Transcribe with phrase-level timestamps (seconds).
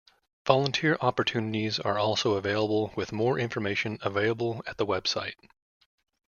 [0.47, 5.35] Volunteer opportunities are also available with more information available at the website.